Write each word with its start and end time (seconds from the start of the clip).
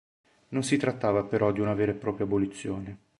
Non 0.47 0.63
si 0.63 0.77
trattava 0.77 1.23
però 1.25 1.51
di 1.51 1.59
una 1.59 1.75
vera 1.75 1.91
e 1.91 1.93
propria 1.93 2.25
abolizione. 2.25 2.97